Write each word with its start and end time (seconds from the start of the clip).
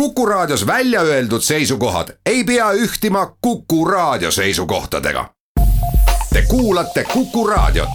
Kuku 0.00 0.26
Raadios 0.26 0.66
välja 0.66 1.00
öeldud 1.00 1.40
seisukohad 1.40 2.08
ei 2.26 2.44
pea 2.44 2.72
ühtima 2.72 3.36
Kuku 3.40 3.84
Raadio 3.84 4.30
seisukohtadega. 4.30 5.30
Te 6.32 6.42
kuulate 6.48 7.04
Kuku 7.04 7.46
Raadiot. 7.46 7.88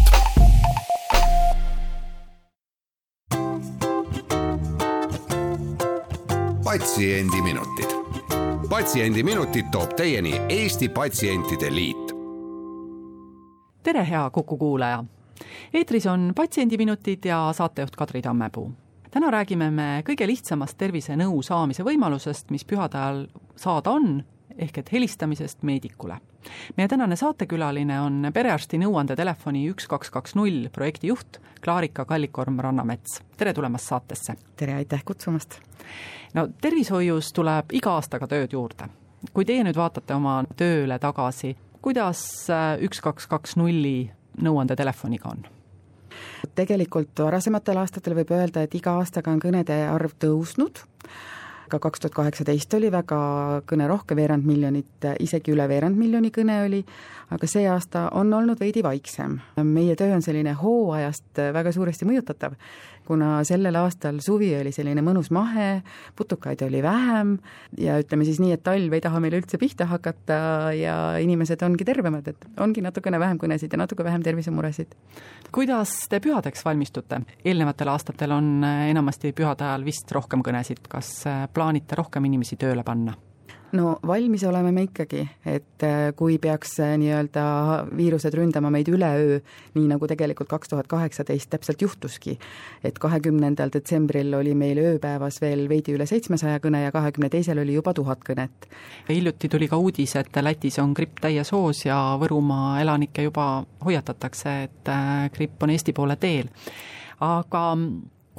patsiendiminutid, 6.64 7.90
Patsiendiminutid 8.70 9.66
toob 9.72 9.94
teieni 9.94 10.42
Eesti 10.50 10.90
Patsientide 10.90 11.76
Liit. 11.76 12.12
tere, 13.84 14.08
hea 14.10 14.30
Kuku 14.30 14.58
kuulaja! 14.58 15.04
eetris 15.74 16.08
on 16.08 16.32
Patsiendiminutid 16.36 17.20
ja 17.26 17.54
saatejuht 17.54 17.96
Kadri 17.96 18.22
Tammepuu 18.22 18.72
täna 19.12 19.32
räägime 19.32 19.70
me 19.72 19.88
kõige 20.08 20.28
lihtsamast 20.28 20.78
tervisenõu 20.80 21.42
saamise 21.44 21.84
võimalusest, 21.84 22.52
mis 22.52 22.64
pühade 22.68 22.98
ajal 22.98 23.26
saada 23.60 23.92
on, 23.92 24.22
ehk 24.58 24.78
et 24.82 24.92
helistamisest 24.92 25.64
meedikule. 25.68 26.18
meie 26.78 26.88
tänane 26.88 27.16
saatekülaline 27.16 28.00
on 28.02 28.32
perearsti 28.34 28.78
nõuandetelefoni 28.82 29.68
üks 29.70 29.88
kaks 29.88 30.10
kaks 30.10 30.36
null 30.36 30.70
projektijuht 30.72 31.42
Klaarika 31.64 32.06
Kallikorm-Rannamets. 32.06 33.22
tere 33.38 33.54
tulemast 33.54 33.88
saatesse! 33.88 34.36
tere, 34.56 34.74
aitäh 34.74 35.04
kutsumast! 35.06 35.60
no 36.34 36.48
tervishoius 36.62 37.34
tuleb 37.34 37.72
iga 37.74 37.96
aastaga 38.00 38.28
tööd 38.28 38.54
juurde. 38.54 38.88
kui 39.34 39.46
teie 39.46 39.64
nüüd 39.64 39.76
vaatate 39.76 40.14
oma 40.14 40.44
tööle 40.58 41.00
tagasi, 41.00 41.56
kuidas 41.82 42.48
üks 42.80 43.02
kaks 43.02 43.28
kaks 43.28 43.56
nulli 43.56 44.12
nõuandetelefoniga 44.42 45.30
on? 45.30 45.61
Tegelikult 46.56 47.20
varasematel 47.26 47.82
aastatel 47.82 48.16
võib 48.22 48.34
öelda, 48.36 48.64
et 48.66 48.76
iga 48.76 48.98
aastaga 49.00 49.32
on 49.34 49.42
kõnede 49.44 49.78
arv 49.90 50.16
tõusnud, 50.22 50.84
ka 51.72 51.80
kaks 51.80 52.04
tuhat 52.04 52.16
kaheksateist 52.20 52.74
oli 52.78 52.92
väga 52.94 53.20
kõnerohke, 53.70 54.16
veerand 54.18 54.48
miljonit, 54.48 55.10
isegi 55.24 55.56
üle 55.56 55.68
veerand 55.72 56.00
miljoni 56.00 56.32
kõne 56.36 56.62
oli, 56.66 56.82
aga 57.32 57.48
see 57.48 57.68
aasta 57.72 58.10
on 58.20 58.34
olnud 58.34 58.60
veidi 58.60 58.84
vaiksem. 58.84 59.40
meie 59.64 59.96
töö 59.96 60.16
on 60.16 60.22
selline 60.22 60.54
hooajast 60.60 61.44
väga 61.56 61.72
suuresti 61.72 62.08
mõjutatav 62.10 62.58
kuna 63.12 63.42
sellel 63.48 63.76
aastal 63.82 64.20
suvi 64.24 64.52
oli 64.56 64.72
selline 64.74 65.02
mõnus 65.06 65.32
mahe, 65.34 65.82
putukaid 66.16 66.62
oli 66.66 66.82
vähem 66.84 67.36
ja 67.80 67.98
ütleme 68.02 68.26
siis 68.28 68.40
nii, 68.40 68.54
et 68.56 68.64
talv 68.64 68.94
ei 68.96 69.04
taha 69.04 69.22
meil 69.24 69.36
üldse 69.40 69.60
pihta 69.62 69.88
hakata 69.90 70.38
ja 70.78 70.96
inimesed 71.22 71.62
ongi 71.66 71.88
tervemad, 71.88 72.30
et 72.32 72.62
ongi 72.62 72.84
natukene 72.86 73.20
vähem 73.22 73.42
kõnesid 73.42 73.74
ja 73.74 73.82
natuke 73.82 74.06
vähem 74.08 74.24
tervisemuresid. 74.26 74.96
kuidas 75.52 75.96
te 76.10 76.22
pühadeks 76.24 76.66
valmistute? 76.66 77.22
eelnevatel 77.44 77.92
aastatel 77.92 78.38
on 78.38 78.64
enamasti 78.64 79.34
pühade 79.36 79.66
ajal 79.68 79.86
vist 79.86 80.12
rohkem 80.12 80.46
kõnesid, 80.46 80.86
kas 80.90 81.12
plaanite 81.62 82.00
rohkem 82.00 82.26
inimesi 82.32 82.58
tööle 82.58 82.84
panna? 82.88 83.14
no 83.72 84.00
valmis 84.08 84.44
oleme 84.44 84.72
me 84.76 84.84
ikkagi, 84.84 85.22
et 85.48 85.84
äh, 85.88 86.10
kui 86.18 86.36
peaks 86.44 86.74
äh, 86.84 86.96
nii-öelda 87.00 87.44
viirused 87.96 88.36
ründama 88.36 88.72
meid 88.74 88.90
üleöö, 88.92 89.38
nii 89.78 89.86
nagu 89.88 90.10
tegelikult 90.12 90.50
kaks 90.52 90.74
tuhat 90.74 90.90
kaheksateist 90.92 91.52
täpselt 91.54 91.82
juhtuski, 91.86 92.36
et 92.84 93.00
kahekümnendal 93.00 93.72
detsembril 93.74 94.34
oli 94.42 94.56
meil 94.60 94.82
ööpäevas 94.84 95.40
veel 95.44 95.68
veidi 95.72 95.96
üle 95.96 96.08
seitsmesaja 96.10 96.60
kõne 96.64 96.84
ja 96.84 96.92
kahekümne 96.92 97.32
teisel 97.32 97.64
oli 97.64 97.78
juba 97.78 97.94
tuhat 97.96 98.26
kõnet. 98.28 98.68
hiljuti 99.10 99.50
tuli 99.50 99.72
ka 99.72 99.80
uudis, 99.80 100.16
et 100.20 100.42
Lätis 100.42 100.80
on 100.84 100.96
gripp 100.98 101.24
täies 101.24 101.52
hoos 101.56 101.86
ja 101.86 102.00
Võrumaa 102.20 102.82
elanikke 102.82 103.30
juba 103.30 103.64
hoiatatakse, 103.86 104.64
et 104.68 104.92
äh, 104.92 105.30
gripp 105.32 105.64
on 105.64 105.72
Eesti 105.72 105.94
poole 105.94 106.20
teel. 106.20 106.52
aga 107.22 107.64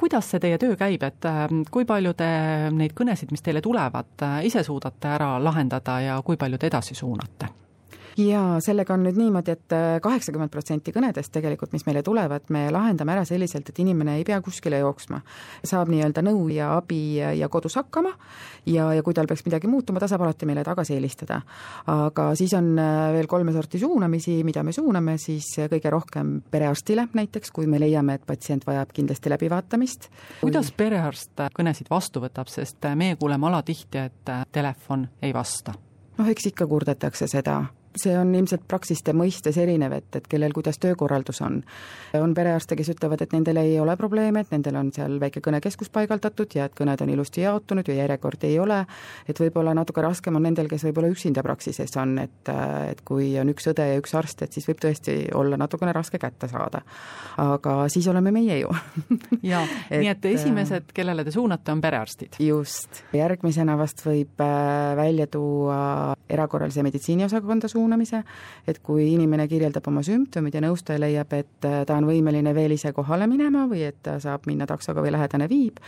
kuidas 0.03 0.27
see 0.33 0.41
teie 0.43 0.59
töö 0.59 0.75
käib, 0.75 1.03
et 1.07 1.25
äh, 1.29 1.45
kui 1.71 1.87
palju 1.87 2.11
te 2.19 2.29
neid 2.75 2.91
kõnesid, 2.97 3.31
mis 3.31 3.43
teile 3.45 3.63
tulevad, 3.63 4.15
äh, 4.27 4.39
ise 4.49 4.63
suudate 4.67 5.13
ära 5.15 5.37
lahendada 5.39 5.99
ja 6.03 6.21
kui 6.27 6.39
palju 6.39 6.59
te 6.59 6.67
edasi 6.67 6.97
suunate? 6.99 7.62
Jaa, 8.17 8.59
sellega 8.63 8.93
on 8.93 9.03
nüüd 9.07 9.17
niimoodi, 9.17 9.55
et 9.55 9.73
äh, 9.75 9.97
kaheksakümmend 10.03 10.51
protsenti 10.53 10.93
kõnedest 10.93 11.31
tegelikult, 11.33 11.73
mis 11.73 11.85
meile 11.87 12.03
tulevad, 12.05 12.45
me 12.53 12.67
lahendame 12.73 13.15
ära 13.15 13.25
selliselt, 13.27 13.69
et 13.69 13.79
inimene 13.81 14.17
ei 14.19 14.25
pea 14.27 14.39
kuskile 14.43 14.79
jooksma. 14.81 15.21
saab 15.65 15.89
nii-öelda 15.89 16.23
nõu 16.25 16.47
ja 16.53 16.73
abi 16.77 17.17
ja 17.17 17.49
kodus 17.49 17.77
hakkama 17.79 18.11
ja, 18.69 18.91
ja 18.93 19.03
kui 19.03 19.13
tal 19.13 19.27
peaks 19.29 19.45
midagi 19.45 19.69
muutuma, 19.71 19.99
ta 19.99 20.07
saab 20.11 20.25
alati 20.25 20.45
meile 20.45 20.63
tagasi 20.63 20.97
helistada. 20.97 21.41
aga 21.87 22.29
siis 22.39 22.53
on 22.57 22.73
äh, 22.79 23.11
veel 23.17 23.27
kolme 23.27 23.53
sorti 23.53 23.79
suunamisi, 23.79 24.43
mida 24.43 24.63
me 24.63 24.73
suuname 24.75 25.17
siis 25.17 25.49
kõige 25.71 25.89
rohkem 25.93 26.35
perearstile 26.51 27.07
näiteks, 27.13 27.51
kui 27.51 27.67
me 27.67 27.79
leiame, 27.79 28.19
et 28.19 28.25
patsient 28.25 28.67
vajab 28.67 28.93
kindlasti 28.93 29.33
läbivaatamist. 29.33 30.09
kuidas 30.41 30.71
perearst 30.71 31.47
kõnesid 31.57 31.89
vastu 31.89 32.21
võtab, 32.23 32.51
sest 32.51 32.85
meie 32.95 33.15
kuuleme 33.15 33.47
alatihti, 33.49 33.97
et 33.97 34.35
telefon 34.51 35.07
ei 35.21 35.33
vasta? 35.33 35.73
noh, 36.17 36.27
eks 36.29 36.51
ikka 36.53 36.67
kurdetakse 36.69 37.27
seda 37.27 37.63
see 37.99 38.13
on 38.17 38.33
ilmselt 38.35 38.65
praksiste 38.67 39.13
mõistes 39.15 39.57
erinev, 39.61 39.93
et, 39.99 40.09
et 40.17 40.27
kellel 40.29 40.53
kuidas 40.55 40.79
töökorraldus 40.81 41.41
on. 41.45 41.61
on 42.17 42.33
perearste, 42.33 42.75
kes 42.75 42.89
ütlevad, 42.95 43.21
et 43.21 43.33
nendel 43.33 43.59
ei 43.61 43.79
ole 43.79 43.95
probleeme, 43.97 44.43
et 44.43 44.51
nendel 44.53 44.77
on 44.79 44.91
seal 44.95 45.19
väike 45.21 45.41
kõnekeskus 45.43 45.91
paigaldatud 45.93 46.55
ja 46.55 46.67
et 46.69 46.75
kõned 46.77 47.01
on 47.01 47.13
ilusti 47.13 47.43
jaotunud 47.45 47.87
ja 47.87 47.97
järjekordi 48.01 48.49
ei 48.51 48.59
ole, 48.59 48.83
et 49.29 49.39
võib-olla 49.39 49.75
natuke 49.77 50.01
raskem 50.05 50.35
on 50.39 50.45
nendel, 50.47 50.69
kes 50.71 50.85
võib-olla 50.87 51.11
üksinda 51.13 51.43
praksises 51.45 51.97
on, 52.01 52.17
et, 52.23 52.53
et 52.89 53.03
kui 53.05 53.33
on 53.39 53.51
üks 53.53 53.69
õde 53.71 53.87
ja 53.93 53.99
üks 54.01 54.15
arst, 54.17 54.45
et 54.45 54.53
siis 54.53 54.67
võib 54.69 54.81
tõesti 54.83 55.17
olla 55.35 55.59
natukene 55.59 55.93
raske 55.93 56.19
kätte 56.21 56.49
saada. 56.51 56.81
aga 57.37 57.77
siis 57.89 58.07
oleme 58.07 58.31
meie 58.31 58.59
ju 58.59 58.73
jaa, 59.53 59.63
nii 59.91 60.09
et 60.11 60.25
esimesed, 60.33 60.91
kellele 60.93 61.25
te 61.25 61.31
suunate, 61.31 61.71
on 61.71 61.81
perearstid? 61.81 62.39
just, 62.43 63.03
järgmisena 63.13 63.77
vast 63.77 64.05
võib 64.05 64.41
äh, 64.43 64.95
välja 64.97 65.27
tuua 65.27 66.13
erakorralise 66.29 66.83
meditsiini 66.83 67.25
osakonda 67.25 67.67
suunata, 67.67 67.82
suunamise, 67.83 68.23
et 68.67 68.79
kui 68.83 69.09
inimene 69.13 69.47
kirjeldab 69.51 69.87
oma 69.91 70.03
sümptomid 70.05 70.55
ja 70.55 70.61
nõustaja 70.63 71.01
leiab, 71.01 71.33
et 71.35 71.67
äh, 71.67 71.81
ta 71.87 71.97
on 71.99 72.07
võimeline 72.07 72.53
veel 72.55 72.75
ise 72.77 72.93
kohale 72.95 73.27
minema 73.27 73.65
või 73.69 73.83
et 73.87 73.99
ta 74.05 74.17
saab 74.23 74.47
minna 74.47 74.67
taksoga 74.69 75.03
või 75.03 75.13
lähedane 75.13 75.49
viib, 75.51 75.81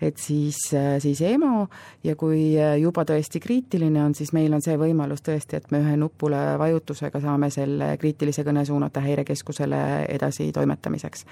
et 0.00 0.18
siis, 0.22 0.62
äh, 0.76 0.98
siis 1.02 1.22
EMO 1.26 1.66
ja 2.06 2.16
kui 2.20 2.54
äh, 2.58 2.76
juba 2.80 3.04
tõesti 3.08 3.42
kriitiline 3.42 4.04
on, 4.04 4.14
siis 4.14 4.32
meil 4.36 4.54
on 4.54 4.62
see 4.64 4.78
võimalus 4.80 5.24
tõesti, 5.26 5.58
et 5.58 5.70
me 5.74 5.82
ühe 5.82 5.96
nupule 6.00 6.40
vajutusega 6.60 7.22
saame 7.22 7.50
selle 7.50 7.96
kriitilise 8.00 8.46
kõne 8.46 8.64
suunata 8.68 9.02
häirekeskusele 9.04 9.82
edasi 10.08 10.50
toimetamiseks 10.54 11.26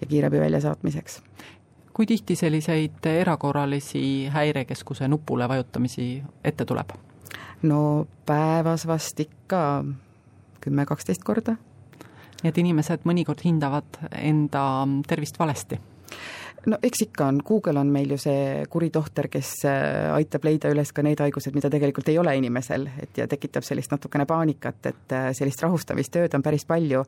ja 0.00 0.10
kiirabi 0.10 0.42
väljasaatmiseks 0.42 1.22
kui 2.00 2.06
tihti 2.06 2.36
selliseid 2.38 3.04
erakorralisi 3.10 4.30
häirekeskuse 4.32 5.08
nupule 5.10 5.48
vajutamisi 5.50 6.22
ette 6.44 6.64
tuleb? 6.64 6.94
No 7.62 8.06
päevas 8.26 8.86
vast 8.86 9.20
ikka 9.20 9.84
kümme-kaksteist 10.60 11.24
korda. 11.24 11.56
nii 12.42 12.48
et 12.48 12.58
inimesed 12.58 13.02
mõnikord 13.04 13.42
hindavad 13.44 14.00
enda 14.16 14.62
tervist 15.08 15.38
valesti? 15.38 15.80
No 16.66 16.78
eks 16.82 17.02
ikka 17.06 17.26
on, 17.26 17.40
Google 17.46 17.80
on 17.80 17.90
meil 17.92 18.10
ju 18.14 18.18
see 18.20 18.64
kuri 18.70 18.90
tohter, 18.92 19.28
kes 19.32 19.52
äh, 19.68 20.10
aitab 20.14 20.44
leida 20.44 20.70
üles 20.72 20.92
ka 20.92 21.02
need 21.04 21.20
haigused, 21.22 21.54
mida 21.56 21.70
tegelikult 21.72 22.08
ei 22.12 22.18
ole 22.20 22.34
inimesel, 22.36 22.86
et 23.02 23.20
ja 23.20 23.26
tekitab 23.30 23.64
sellist 23.66 23.92
natukene 23.94 24.26
paanikat, 24.28 24.90
et 24.90 25.14
äh, 25.16 25.28
sellist 25.36 25.62
rahustamistööd 25.64 26.34
on 26.36 26.44
päris 26.44 26.66
palju, 26.68 27.04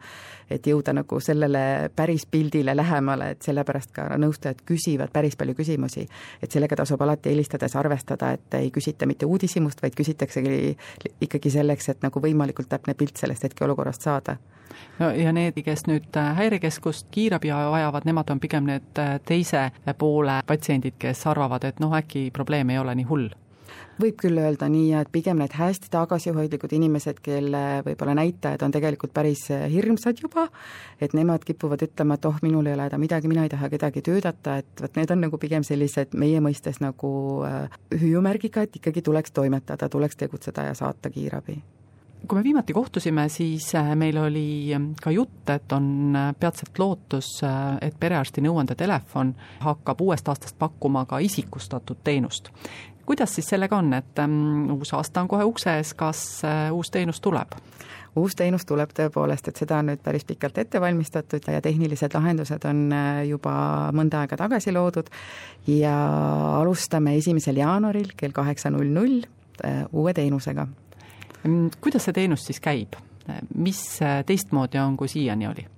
et 0.50 0.66
jõuda 0.66 0.94
nagu 0.96 1.20
sellele 1.20 1.90
päris 1.96 2.26
pildile 2.30 2.76
lähemale, 2.76 3.32
et 3.36 3.48
sellepärast 3.48 3.92
ka 3.96 4.08
nõustajad 4.22 4.64
küsivad 4.68 5.12
päris 5.12 5.36
palju 5.36 5.56
küsimusi. 5.58 6.06
et 6.42 6.50
sellega 6.50 6.76
tasub 6.76 7.02
alati 7.02 7.30
helistades 7.30 7.76
arvestada, 7.76 8.32
et 8.32 8.54
ei 8.58 8.70
küsita 8.70 9.06
mitte 9.06 9.26
uudishimust, 9.26 9.82
vaid 9.82 9.94
küsitaksegi 9.98 10.76
ikkagi 11.20 11.50
selleks, 11.50 11.88
et 11.88 12.02
nagu 12.02 12.20
võimalikult 12.20 12.68
täpne 12.68 12.94
pilt 12.94 13.16
sellest 13.16 13.44
hetkeolukorrast 13.44 14.02
saada 14.02 14.38
no 14.98 15.10
ja 15.16 15.32
need, 15.34 15.58
kes 15.64 15.86
nüüd 15.88 16.16
äh, 16.18 16.32
häirekeskust 16.38 17.08
kiirabi 17.14 17.52
vajavad, 17.52 18.06
nemad 18.08 18.30
on 18.32 18.40
pigem 18.42 18.68
need 18.68 19.00
äh, 19.00 19.14
teise 19.42 19.94
poole 19.98 20.40
patsiendid, 20.46 20.98
kes 20.98 21.26
arvavad, 21.26 21.64
et 21.66 21.80
noh, 21.82 21.94
äkki 21.96 22.30
probleem 22.34 22.70
ei 22.70 22.78
ole 22.78 22.94
nii 22.98 23.08
hull. 23.08 23.30
Võib 24.00 24.16
küll 24.20 24.40
öelda 24.40 24.66
nii, 24.72 24.92
et 24.96 25.08
pigem 25.12 25.38
need 25.40 25.52
hästi 25.56 25.90
tagasihoidlikud 25.92 26.72
inimesed, 26.76 27.20
kelle 27.24 27.82
võib-olla 27.86 28.14
näitajad 28.16 28.64
on 28.64 28.72
tegelikult 28.72 29.12
päris 29.14 29.44
äh, 29.52 29.66
hirmsad 29.72 30.20
juba, 30.22 30.46
et 31.00 31.14
nemad 31.16 31.44
kipuvad 31.44 31.84
ütlema, 31.86 32.16
et 32.16 32.28
oh, 32.28 32.40
minul 32.44 32.68
ei 32.68 32.76
ole 32.76 32.88
häda 32.88 33.00
midagi, 33.00 33.30
mina 33.30 33.44
ei 33.46 33.52
taha 33.52 33.68
kedagi 33.72 34.04
töödata, 34.08 34.58
et 34.62 34.84
vot 34.84 34.96
need 35.00 35.12
on 35.12 35.22
nagu 35.26 35.40
pigem 35.40 35.66
sellised 35.66 36.16
meie 36.18 36.40
mõistes 36.44 36.80
nagu 36.84 37.12
hüüumärgiga, 37.92 38.66
et 38.66 38.80
ikkagi 38.80 39.04
tuleks 39.04 39.36
toimetada, 39.36 39.88
tuleks 39.92 40.20
tegutseda 40.24 40.70
ja 40.70 40.74
saata 40.78 41.12
kiirabi 41.12 41.60
kui 42.28 42.38
me 42.38 42.44
viimati 42.44 42.72
kohtusime, 42.72 43.28
siis 43.28 43.74
äh, 43.74 43.94
meil 43.96 44.16
oli 44.18 44.72
ähm, 44.74 44.92
ka 45.02 45.10
jutt, 45.10 45.48
et 45.50 45.72
on 45.72 46.16
äh, 46.16 46.30
peatselt 46.40 46.78
lootus, 46.78 47.28
äh, 47.44 47.78
et 47.82 47.98
perearsti 48.00 48.44
nõuandetelefon 48.44 49.34
hakkab 49.64 50.00
uuest 50.00 50.28
aastast 50.28 50.58
pakkuma 50.58 51.04
ka 51.06 51.18
isikustatud 51.18 52.02
teenust. 52.04 52.52
kuidas 53.06 53.34
siis 53.34 53.48
sellega 53.50 53.76
on, 53.76 53.92
et 53.92 54.18
um, 54.22 54.70
uus 54.70 54.92
aasta 54.94 55.20
on 55.20 55.28
kohe 55.28 55.44
ukse 55.44 55.72
ees, 55.76 55.90
kas 55.94 56.42
uus 56.72 56.90
teenus 56.90 57.20
tuleb? 57.20 57.56
uus 58.16 58.36
teenus 58.36 58.66
tuleb 58.68 58.92
tõepoolest, 58.94 59.48
et 59.48 59.56
seda 59.56 59.78
on 59.80 59.88
nüüd 59.90 60.02
päris 60.04 60.24
pikalt 60.28 60.58
ette 60.58 60.80
valmistatud 60.80 61.48
ja 61.48 61.60
tehnilised 61.64 62.14
lahendused 62.14 62.64
on 62.68 62.92
juba 63.26 63.54
mõnda 63.96 64.20
aega 64.20 64.36
tagasi 64.36 64.72
loodud 64.72 65.08
ja 65.66 65.96
alustame 66.60 67.16
esimesel 67.16 67.56
jaanuaril 67.56 68.12
kell 68.16 68.36
kaheksa 68.36 68.70
null 68.70 68.92
null 68.92 69.24
uue 69.92 70.12
teenusega. 70.14 70.66
Mm, 71.44 71.70
kuidas 71.82 72.06
see 72.06 72.16
teenus 72.16 72.46
siis 72.46 72.60
käib, 72.62 72.98
mis 73.54 73.84
teistmoodi 74.26 74.80
on, 74.82 74.96
kui 74.96 75.10
siiani 75.10 75.48
oli? 75.50 75.68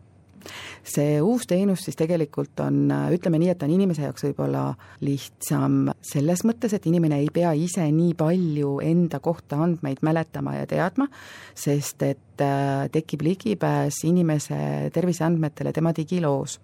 see 0.84 1.20
uus 1.24 1.46
teenus 1.48 1.84
siis 1.86 1.96
tegelikult 1.96 2.60
on, 2.60 2.90
ütleme 3.14 3.38
nii, 3.40 3.50
et 3.54 3.62
on 3.64 3.72
inimese 3.72 4.04
jaoks 4.04 4.26
võib-olla 4.26 4.64
lihtsam 5.04 5.88
selles 6.04 6.44
mõttes, 6.44 6.74
et 6.76 6.88
inimene 6.90 7.22
ei 7.22 7.30
pea 7.32 7.54
ise 7.56 7.86
nii 7.88 8.12
palju 8.18 8.76
enda 8.84 9.20
kohta 9.24 9.62
andmeid 9.64 10.04
mäletama 10.04 10.58
ja 10.58 10.66
teadma, 10.68 11.08
sest 11.56 12.04
et 12.04 12.44
äh, 12.44 12.84
tekib 12.92 13.24
ligipääs 13.24 14.02
inimese 14.08 14.58
terviseandmetele 14.94 15.72
tema 15.72 15.94
digiloos 15.96 16.58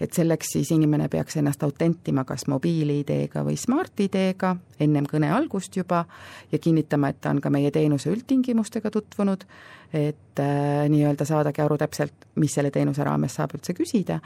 et 0.00 0.14
selleks 0.14 0.54
siis 0.54 0.70
inimene 0.74 1.08
peaks 1.08 1.38
ennast 1.40 1.62
autentima 1.66 2.24
kas 2.28 2.46
mobiil-ID-ga 2.50 3.42
või 3.46 3.56
Smart-ID-ga 3.58 4.54
ennem 4.80 5.06
kõne 5.10 5.30
algust 5.34 5.76
juba 5.76 6.04
ja 6.52 6.58
kinnitama, 6.58 7.10
et 7.10 7.20
ta 7.20 7.32
on 7.34 7.42
ka 7.42 7.50
meie 7.50 7.70
teenuse 7.74 8.10
üldtingimustega 8.12 8.90
tutvunud, 8.94 9.44
et 9.92 10.40
äh, 10.42 10.84
nii-öelda 10.92 11.24
saadagi 11.24 11.62
aru 11.64 11.78
täpselt, 11.80 12.28
mis 12.36 12.52
selle 12.54 12.70
teenuse 12.70 13.04
raames 13.04 13.38
saab 13.38 13.56
üldse 13.56 13.74
küsida. 13.76 14.18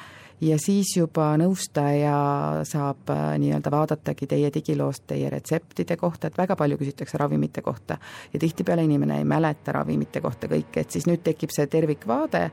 Ja 0.42 0.56
siis 0.58 0.90
juba 0.96 1.28
nõustaja 1.38 2.16
saab 2.66 3.12
äh, 3.14 3.22
nii-öelda 3.38 3.70
vaadatagi 3.70 4.26
teie 4.26 4.50
digiloost 4.54 5.06
teie 5.12 5.30
retseptide 5.30 5.96
kohta, 5.96 6.28
et 6.28 6.38
väga 6.38 6.58
palju 6.58 6.80
küsitakse 6.82 7.20
ravimite 7.22 7.62
kohta. 7.62 7.98
Ja 8.34 8.42
tihtipeale 8.42 8.84
inimene 8.88 9.20
ei 9.22 9.28
mäleta 9.28 9.78
ravimite 9.78 10.20
kohta 10.20 10.50
kõike, 10.50 10.82
et 10.82 10.90
siis 10.90 11.06
nüüd 11.06 11.22
tekib 11.24 11.54
see 11.54 11.70
tervikvaade 11.70 12.48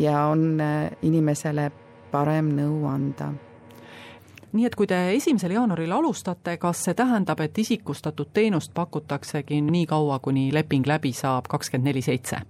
ja 0.00 0.26
on 0.32 0.54
äh, 0.64 0.88
inimesele 1.04 1.70
parem 2.14 2.54
nõu 2.54 2.86
anda. 2.90 3.32
Nii 4.54 4.68
et 4.68 4.76
kui 4.78 4.86
te 4.86 4.96
esimesel 5.16 5.56
jaanuaril 5.56 5.90
alustate, 5.92 6.54
kas 6.62 6.84
see 6.86 6.94
tähendab, 6.94 7.40
et 7.42 7.58
isikustatud 7.58 8.30
teenust 8.32 8.70
pakutaksegi 8.74 9.58
nii 9.66 9.86
kaua, 9.90 10.20
kuni 10.22 10.52
leping 10.54 10.86
läbi 10.86 11.10
saab, 11.12 11.50
kakskümmend 11.50 11.90
neli 11.90 12.04
seitse? 12.06 12.44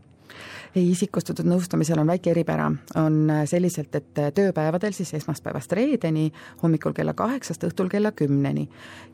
ei, 0.74 0.88
isikustatud 0.90 1.46
nõustamisel 1.46 2.00
on 2.02 2.08
väike 2.10 2.32
eripära, 2.32 2.66
on 2.98 3.30
selliselt, 3.46 3.94
et 3.94 4.22
tööpäevadel 4.34 4.92
siis 4.92 5.14
esmaspäevast 5.20 5.72
reedeni 5.72 6.26
hommikul 6.62 6.92
kella 6.96 7.14
kaheksast 7.14 7.64
õhtul 7.68 7.88
kella 7.92 8.10
kümneni 8.12 8.66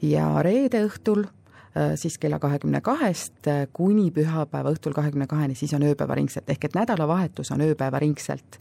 ja 0.02 0.30
reede 0.42 0.80
õhtul 0.88 1.26
äh, 1.26 1.92
siis 2.00 2.16
kella 2.18 2.40
kahekümne 2.40 2.80
kahest 2.80 3.50
kuni 3.76 4.08
pühapäeva 4.10 4.72
õhtul 4.72 4.96
kahekümne 4.96 5.28
kaheni, 5.30 5.54
siis 5.54 5.76
on 5.76 5.84
ööpäevaringselt, 5.84 6.48
ehk 6.48 6.70
et 6.70 6.78
nädalavahetus 6.80 7.52
on 7.52 7.68
ööpäevaringselt 7.68 8.58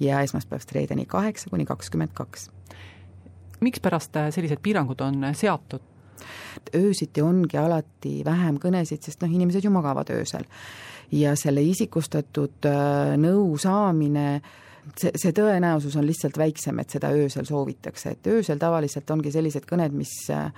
ja 0.00 0.20
esmaspäevast 0.20 0.72
reedeni 0.72 1.06
kaheksa 1.06 1.50
kuni 1.50 1.64
kakskümmend 1.64 2.14
kaks. 2.14 2.50
mikspärast 3.60 4.14
sellised 4.30 4.58
piirangud 4.62 5.00
on 5.00 5.30
seatud? 5.32 5.80
öösiti 6.74 7.22
ongi 7.22 7.56
alati 7.56 8.22
vähem 8.24 8.58
kõnesid, 8.58 9.02
sest 9.02 9.22
noh, 9.22 9.30
inimesed 9.30 9.64
ju 9.64 9.70
magavad 9.70 10.10
öösel. 10.10 10.44
ja 11.12 11.36
selle 11.36 11.62
isikustatud 11.62 12.66
äh, 12.66 13.14
nõu 13.16 13.56
saamine 13.58 14.40
see, 14.96 15.12
see 15.16 15.32
tõenäosus 15.32 15.96
on 15.96 16.06
lihtsalt 16.06 16.38
väiksem, 16.38 16.78
et 16.78 16.90
seda 16.90 17.10
öösel 17.16 17.46
soovitakse, 17.48 18.10
et 18.10 18.26
öösel 18.26 18.58
tavaliselt 18.58 19.10
ongi 19.10 19.32
sellised 19.32 19.66
kõned, 19.68 19.94
mis 19.96 20.12
äh, 20.34 20.52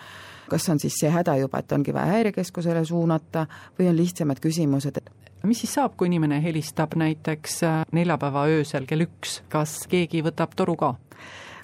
kas 0.51 0.69
on 0.73 0.81
siis 0.83 0.99
see 1.01 1.11
häda 1.13 1.37
juba, 1.41 1.63
et 1.63 1.73
ongi 1.73 1.95
vaja 1.95 2.17
häirekeskusele 2.17 2.85
suunata 2.85 3.47
või 3.79 3.91
on 3.91 3.99
lihtsamad 3.99 4.43
küsimused, 4.43 4.99
et 4.99 5.20
mis 5.49 5.63
siis 5.63 5.75
saab, 5.79 5.97
kui 5.97 6.11
inimene 6.11 6.41
helistab 6.43 6.97
näiteks 7.01 7.63
äh, 7.65 7.79
neljapäeva 7.97 8.47
öösel 8.53 8.89
kell 8.89 9.07
üks, 9.07 9.41
kas 9.53 9.85
keegi 9.91 10.25
võtab 10.27 10.57
toru 10.57 10.77
ka? 10.81 10.95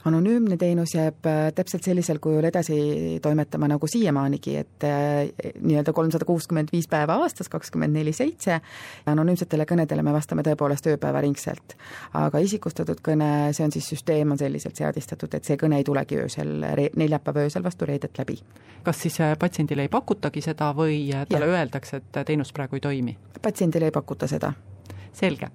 Anonüümne 0.07 0.57
teenus 0.57 0.95
jääb 0.95 1.27
äh, 1.27 1.53
täpselt 1.55 1.85
sellisel 1.87 2.19
kujul 2.23 2.45
edasi 2.47 2.77
toimetama 3.23 3.69
nagu 3.71 3.89
siiamaanigi, 3.91 4.57
et 4.63 4.87
äh, 4.87 5.53
nii-öelda 5.61 5.93
kolmsada 5.97 6.25
kuuskümmend 6.29 6.71
viis 6.73 6.89
päeva 6.91 7.19
aastas, 7.23 7.51
kakskümmend 7.53 7.97
neli 7.97 8.13
seitse, 8.17 8.61
anonüümsetele 9.07 9.67
kõnedele 9.69 10.05
me 10.07 10.15
vastame 10.15 10.45
tõepoolest 10.47 10.87
ööpäevaringselt. 10.93 11.77
aga 12.15 12.39
isikustatud 12.43 13.03
kõne, 13.09 13.31
see 13.57 13.67
on 13.67 13.75
siis, 13.75 13.89
süsteem 13.95 14.35
on 14.35 14.39
selliselt 14.39 14.79
seadistatud, 14.79 15.35
et 15.35 15.45
see 15.45 15.59
kõne 15.61 15.81
ei 15.81 15.85
tulegi 15.85 16.21
öösel, 16.23 16.55
neljapäeva 16.97 17.47
öösel 17.47 17.67
vastu 17.67 17.89
reedet 17.89 18.19
läbi. 18.19 18.39
kas 18.85 19.03
siis 19.03 19.19
patsiendile 19.39 19.83
ei 19.87 19.93
pakutagi 19.93 20.41
seda 20.41 20.71
või 20.75 21.11
talle 21.29 21.51
ja. 21.51 21.61
öeldakse, 21.61 22.03
et 22.03 22.25
teenus 22.27 22.53
praegu 22.53 22.79
ei 22.79 22.81
toimi? 22.81 23.19
patsiendile 23.43 23.91
ei 23.91 23.95
pakuta 23.95 24.27
seda 24.31 24.55
selge. 25.17 25.51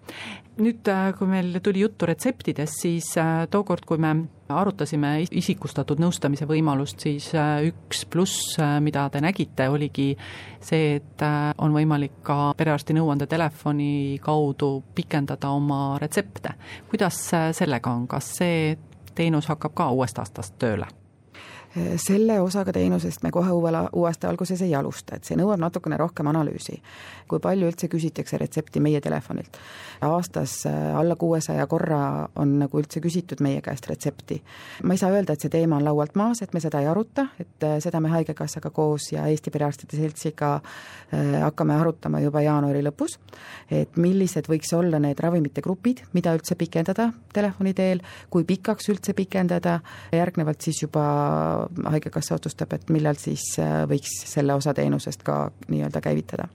nüüd, 0.61 0.85
äh, 0.91 1.07
kui 1.17 1.29
meil 1.31 1.55
tuli 1.63 1.81
juttu 1.81 2.05
retseptidest, 2.05 2.81
siis 2.83 3.07
äh, 3.17 3.47
tookord, 3.49 3.85
kui 3.87 3.97
me 4.01 4.11
arutasime 4.51 5.13
isikustatud 5.31 6.01
nõustamise 6.03 6.45
võimalust, 6.45 7.01
siis 7.01 7.31
äh, 7.33 7.63
üks 7.71 8.03
pluss, 8.11 8.59
mida 8.83 9.07
te 9.09 9.23
nägite, 9.23 9.69
oligi 9.71 10.11
see, 10.59 10.99
et 10.99 11.25
on 11.57 11.73
võimalik 11.73 12.19
ka 12.27 12.51
perearsti 12.59 12.93
nõuandetelefoni 12.99 14.19
kaudu 14.21 14.73
pikendada 14.95 15.55
oma 15.55 15.97
retsepte. 16.01 16.53
kuidas 16.91 17.23
sellega 17.57 17.95
on, 17.95 18.07
kas 18.11 18.35
see 18.41 18.75
teenus 19.15 19.49
hakkab 19.49 19.73
ka 19.73 19.91
uuest 19.95 20.19
aastast 20.19 20.59
tööle? 20.61 20.91
Selle 21.97 22.39
osaga 22.41 22.73
teenusest 22.75 23.23
me 23.23 23.31
kohe 23.31 23.51
uuel, 23.51 23.77
uue 23.93 24.09
aasta 24.09 24.29
alguses 24.29 24.61
ei 24.65 24.73
alusta, 24.75 25.15
et 25.15 25.27
see 25.27 25.37
nõuab 25.39 25.59
natukene 25.61 25.97
rohkem 25.97 26.27
analüüsi. 26.27 26.81
kui 27.31 27.39
palju 27.39 27.69
üldse 27.71 27.87
küsitakse 27.87 28.37
retsepti 28.37 28.79
meie 28.79 28.99
telefonilt. 29.01 29.57
aastas 30.01 30.65
äh, 30.65 30.97
alla 30.97 31.15
kuuesaja 31.15 31.67
korra 31.67 32.27
on 32.35 32.59
nagu 32.59 32.79
üldse 32.79 32.99
küsitud 32.99 33.39
meie 33.39 33.61
käest 33.61 33.87
retsepti. 33.87 34.41
ma 34.83 34.93
ei 34.93 34.97
saa 34.97 35.11
öelda, 35.11 35.33
et 35.33 35.41
see 35.41 35.49
teema 35.49 35.77
on 35.77 35.85
laualt 35.85 36.15
maas, 36.15 36.41
et 36.41 36.53
me 36.53 36.59
seda 36.59 36.81
ei 36.81 36.87
aruta, 36.87 37.27
et 37.39 37.63
äh, 37.63 37.79
seda 37.79 37.99
me 37.99 38.09
Haigekassaga 38.09 38.69
koos 38.69 39.11
ja 39.11 39.27
Eesti 39.27 39.51
Perearstide 39.51 39.97
Seltsiga 39.97 40.61
hakkame 41.11 41.75
arutama 41.75 42.19
juba 42.19 42.41
jaanuari 42.41 42.81
lõpus, 42.83 43.17
et 43.71 43.97
millised 43.97 44.47
võiks 44.47 44.71
olla 44.75 44.99
need 44.99 45.19
ravimite 45.19 45.61
grupid, 45.61 46.03
mida 46.13 46.33
üldse 46.35 46.55
pikendada 46.55 47.11
telefoni 47.33 47.73
teel, 47.73 48.01
kui 48.29 48.43
pikaks 48.47 48.89
üldse 48.91 49.13
pikendada, 49.15 49.79
järgnevalt 50.11 50.61
siis 50.61 50.81
juba 50.83 51.60
Haigekassa 51.85 52.35
otsustab, 52.35 52.73
et 52.73 52.89
millal 52.93 53.19
siis 53.19 53.43
äh, 53.59 53.83
võiks 53.89 54.11
selle 54.29 54.55
osa 54.57 54.73
teenusest 54.77 55.23
ka 55.27 55.43
nii-öelda 55.69 56.01
käivitada. 56.01 56.49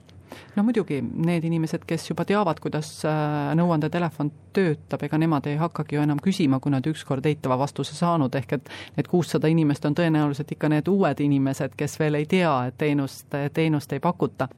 No 0.55 0.63
muidugi, 0.65 0.99
need 1.01 1.45
inimesed, 1.47 1.83
kes 1.87 2.09
juba 2.09 2.25
teavad, 2.27 2.59
kuidas 2.61 2.89
äh, 3.05 3.53
nõuandetelefon 3.57 4.31
töötab, 4.53 5.03
ega 5.05 5.19
nemad 5.21 5.47
ei 5.49 5.57
hakkagi 5.57 5.97
ju 5.97 6.03
enam 6.03 6.21
küsima, 6.23 6.59
kui 6.59 6.73
nad 6.73 6.85
ükskord 6.89 7.25
eitava 7.29 7.57
vastuse 7.61 7.95
saanud, 7.97 8.35
ehk 8.35 8.57
et 8.57 8.71
need 8.97 9.09
kuussada 9.09 9.49
inimest 9.51 9.85
on 9.85 9.97
tõenäoliselt 9.97 10.53
ikka 10.57 10.69
need 10.73 10.89
uued 10.91 11.21
inimesed, 11.25 11.77
kes 11.77 11.99
veel 12.01 12.21
ei 12.21 12.29
tea, 12.29 12.53
et 12.69 12.77
teenust, 12.77 13.29
teenust 13.53 13.93
ei 13.93 14.03
pakuta 14.03 14.49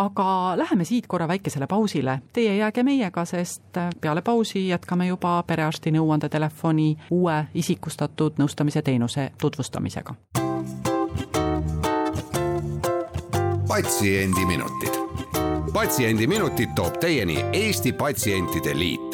aga 0.00 0.52
läheme 0.56 0.84
siit 0.84 1.06
korra 1.06 1.28
väikesele 1.28 1.66
pausile. 1.66 2.20
Teie 2.32 2.56
jääge 2.56 2.82
meiega, 2.82 3.24
sest 3.24 3.62
peale 4.00 4.22
pausi 4.22 4.68
jätkame 4.68 5.06
juba 5.06 5.42
perearsti 5.46 5.92
nõuandetelefoni 5.92 6.96
uue 7.10 7.44
isikustatud 7.54 8.40
nõustamise 8.40 8.82
teenuse 8.82 9.30
tutvustamisega. 9.40 10.14
patsiendiminutid. 13.68 14.94
patsiendiminutid 15.72 16.74
toob 16.74 16.98
teieni 17.00 17.44
Eesti 17.52 17.92
Patsientide 17.92 18.78
Liit 18.78 19.09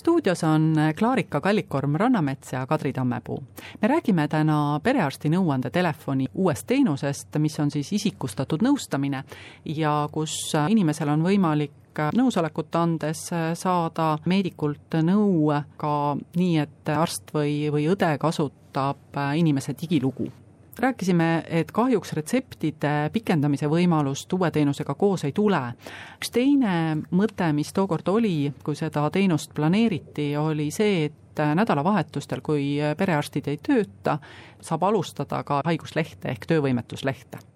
stuudios 0.00 0.44
on 0.44 0.76
Klaarika 0.98 1.40
Kallikorm 1.40 1.94
Rannamets 1.94 2.52
ja 2.52 2.66
Kadri 2.66 2.92
Tammepuu. 2.92 3.42
me 3.82 3.88
räägime 3.88 4.28
täna 4.28 4.80
perearsti 4.82 5.28
nõuandetelefoni 5.28 6.26
uuest 6.34 6.66
teenusest, 6.66 7.36
mis 7.38 7.60
on 7.60 7.70
siis 7.70 7.92
isikustatud 7.92 8.64
nõustamine 8.64 9.22
ja 9.64 10.08
kus 10.12 10.54
inimesel 10.68 11.08
on 11.08 11.22
võimalik 11.22 12.00
nõusolekut 12.16 12.80
andes 12.80 13.28
saada 13.54 14.18
meedikult 14.24 14.96
nõu 15.04 15.52
ka 15.76 16.16
nii, 16.36 16.58
et 16.58 16.94
arst 16.96 17.34
või, 17.34 17.68
või 17.72 17.90
õde 17.92 18.14
kasutab 18.18 19.20
inimese 19.36 19.76
digilugu 19.76 20.30
rääkisime, 20.80 21.42
et 21.46 21.72
kahjuks 21.72 22.12
retseptide 22.16 23.10
pikendamise 23.12 23.68
võimalust 23.70 24.32
uue 24.32 24.50
teenusega 24.50 24.94
koos 24.94 25.24
ei 25.24 25.32
tule. 25.32 25.60
üks 26.18 26.30
teine 26.30 26.96
mõte, 27.10 27.52
mis 27.52 27.72
tookord 27.72 28.08
oli, 28.08 28.52
kui 28.64 28.76
seda 28.76 29.08
teenust 29.10 29.54
planeeriti, 29.54 30.36
oli 30.36 30.70
see, 30.70 31.04
et 31.10 31.44
nädalavahetustel, 31.54 32.40
kui 32.42 32.78
perearstid 32.96 33.48
ei 33.48 33.60
tööta, 33.62 34.18
saab 34.60 34.82
alustada 34.82 35.42
ka 35.44 35.62
haiguslehte 35.64 36.28
ehk 36.34 36.46
töövõimetuslehte 36.50 37.49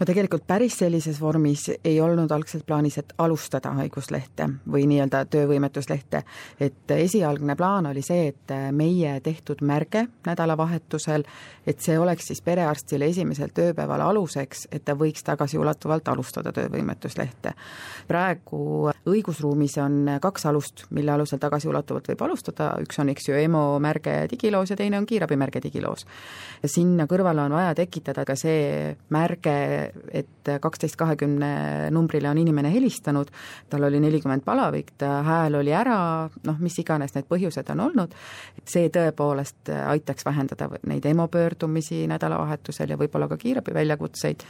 no 0.00 0.06
tegelikult 0.06 0.44
päris 0.46 0.78
sellises 0.78 1.20
vormis 1.20 1.70
ei 1.84 2.00
olnud 2.00 2.30
algselt 2.30 2.66
plaanis, 2.66 2.98
et 2.98 3.12
alustada 3.18 3.72
haiguslehte 3.78 4.48
või 4.72 4.86
nii-öelda 4.90 5.24
töövõimetuslehte. 5.32 6.22
et 6.60 6.90
esialgne 6.90 7.56
plaan 7.56 7.86
oli 7.86 8.02
see, 8.02 8.28
et 8.28 8.54
meie 8.72 9.20
tehtud 9.20 9.62
märge 9.62 10.06
nädalavahetusel, 10.26 11.24
et 11.66 11.80
see 11.80 11.98
oleks 11.98 12.26
siis 12.26 12.42
perearstile 12.42 13.06
esimesel 13.06 13.52
tööpäeval 13.54 14.00
aluseks, 14.00 14.68
et 14.72 14.84
ta 14.84 14.94
võiks 14.94 15.24
tagasiulatuvalt 15.24 16.08
alustada 16.08 16.52
töövõimetuslehte. 16.52 17.54
praegu 18.08 18.90
õigusruumis 19.06 19.78
on 19.82 20.10
kaks 20.20 20.46
alust, 20.46 20.84
mille 20.90 21.12
alusel 21.12 21.38
tagasiulatuvalt 21.38 22.08
võib 22.08 22.22
alustada, 22.22 22.72
üks 22.82 22.98
on, 22.98 23.08
eks 23.08 23.28
ju, 23.28 23.34
EMO 23.34 23.78
märge 23.80 24.26
digiloos 24.30 24.70
ja 24.70 24.76
teine 24.76 24.98
on 24.98 25.06
kiirabimärge 25.06 25.62
digiloos. 25.62 26.06
sinna 26.64 27.06
kõrvale 27.06 27.46
on 27.46 27.52
vaja 27.52 27.74
tekitada 27.74 28.24
ka 28.24 28.36
see 28.36 28.96
märge 29.10 29.85
et 30.12 30.50
kaksteist 30.60 30.96
kahekümne 30.96 31.90
numbrile 31.94 32.30
on 32.30 32.38
inimene 32.38 32.70
helistanud, 32.72 33.30
tal 33.70 33.86
oli 33.88 34.00
nelikümmend 34.02 34.44
palavik, 34.46 34.92
ta 34.98 35.20
hääl 35.26 35.58
oli 35.60 35.74
ära, 35.74 35.98
noh, 36.46 36.60
mis 36.62 36.78
iganes 36.82 37.16
need 37.16 37.28
põhjused 37.30 37.70
on 37.74 37.84
olnud, 37.88 38.14
et 38.58 38.76
see 38.76 38.90
tõepoolest 38.94 39.72
aitaks 39.86 40.26
vähendada 40.26 40.68
neid 40.86 41.06
EMO 41.06 41.28
pöördumisi 41.32 42.04
nädalavahetusel 42.10 42.94
ja 42.94 43.00
võib-olla 43.00 43.30
ka 43.30 43.40
kiirabi 43.40 43.74
väljakutseid. 43.74 44.44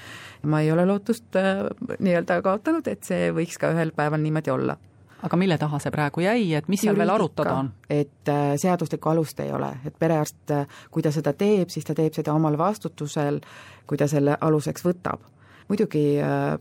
ma 0.46 0.60
ei 0.60 0.72
ole 0.72 0.86
lootust 0.86 1.36
äh, 1.36 1.64
nii-öelda 1.98 2.42
kaotanud, 2.42 2.86
et 2.88 3.04
see 3.04 3.30
võiks 3.34 3.58
ka 3.58 3.72
ühel 3.74 3.92
päeval 3.96 4.22
niimoodi 4.22 4.50
olla 4.52 4.76
aga 5.22 5.36
mille 5.36 5.58
taha 5.58 5.78
see 5.82 5.92
praegu 5.94 6.24
jäi, 6.24 6.50
et 6.58 6.68
mis 6.68 6.82
seal 6.84 6.98
veel 6.98 7.12
arutada 7.12 7.54
on? 7.60 7.70
et 7.90 8.28
äh, 8.32 8.56
seaduslikku 8.60 9.08
alust 9.08 9.40
ei 9.40 9.52
ole, 9.52 9.70
et 9.86 9.94
perearst, 9.98 10.42
äh, 10.50 10.66
kui 10.90 11.02
ta 11.02 11.12
seda 11.14 11.32
teeb, 11.32 11.72
siis 11.72 11.86
ta 11.86 11.94
teeb 11.94 12.14
seda 12.16 12.34
omal 12.34 12.58
vastutusel, 12.58 13.40
kui 13.86 13.98
ta 13.98 14.08
selle 14.10 14.36
aluseks 14.40 14.84
võtab. 14.84 15.24
Muidugi 15.66 16.20
äh, 16.22 16.52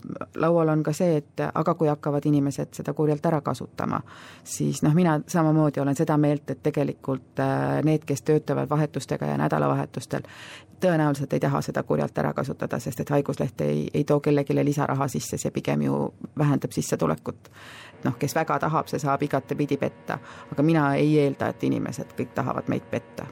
laual 0.42 0.72
on 0.72 0.82
ka 0.82 0.92
see, 0.96 1.20
et 1.20 1.42
aga 1.46 1.74
kui 1.78 1.86
hakkavad 1.86 2.24
inimesed 2.26 2.72
seda 2.74 2.94
kurjalt 2.96 3.26
ära 3.28 3.38
kasutama, 3.44 4.00
siis 4.44 4.82
noh, 4.82 4.94
mina 4.96 5.20
samamoodi 5.30 5.82
olen 5.82 5.98
seda 5.98 6.16
meelt, 6.18 6.50
et 6.50 6.62
tegelikult 6.62 7.44
need, 7.86 8.02
kes 8.08 8.24
töötavad 8.26 8.70
vahetustega 8.70 9.30
ja 9.30 9.36
nädalavahetustel, 9.38 10.26
tõenäoliselt 10.80 11.32
ei 11.32 11.40
taha 11.40 11.60
seda 11.62 11.82
kurjalt 11.82 12.18
ära 12.18 12.32
kasutada, 12.32 12.78
sest 12.78 13.00
et 13.00 13.10
haigusleht 13.10 13.60
ei, 13.60 13.88
ei 13.94 14.04
too 14.04 14.20
kellelegi 14.20 14.54
lisaraha 14.64 15.08
sisse, 15.08 15.38
see 15.38 15.50
pigem 15.50 15.82
ju 15.82 16.02
vähendab 16.38 16.72
sissetulekut. 16.72 17.50
noh, 18.04 18.18
kes 18.18 18.34
väga 18.34 18.58
tahab, 18.58 18.86
see 18.88 18.98
saab 19.02 19.22
igatepidi 19.22 19.76
petta, 19.76 20.18
aga 20.52 20.62
mina 20.62 20.94
ei 20.94 21.18
eelda, 21.18 21.48
et 21.48 21.64
inimesed 21.64 22.12
kõik 22.18 22.34
tahavad 22.34 22.68
meid 22.68 22.84
petta 22.90 23.26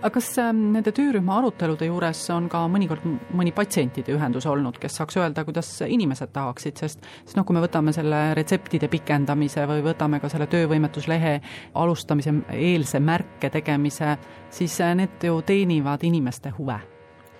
aga 0.00 0.10
kas 0.16 0.30
ähm, 0.42 0.72
nende 0.74 0.92
töörühma 0.94 1.38
arutelude 1.40 1.88
juures 1.88 2.20
on 2.34 2.48
ka 2.52 2.62
mõnikord 2.70 3.04
mõni 3.36 3.52
patsientide 3.56 4.14
ühendus 4.16 4.46
olnud, 4.48 4.78
kes 4.82 4.98
saaks 5.00 5.18
öelda, 5.20 5.44
kuidas 5.46 5.70
inimesed 5.86 6.32
tahaksid, 6.34 6.76
sest 6.80 7.04
sest 7.24 7.36
noh, 7.38 7.46
kui 7.46 7.56
me 7.56 7.62
võtame 7.64 7.94
selle 7.96 8.20
retseptide 8.36 8.88
pikendamise 8.92 9.66
või 9.68 9.84
võtame 9.86 10.20
ka 10.22 10.30
selle 10.32 10.48
töövõimetuslehe 10.52 11.38
alustamise 11.74 12.34
eelse 12.54 13.00
märke 13.00 13.50
tegemise, 13.52 14.16
siis 14.50 14.76
äh, 14.84 14.94
need 14.98 15.24
ju 15.24 15.40
teenivad 15.46 16.04
inimeste 16.06 16.52
huve. 16.58 16.78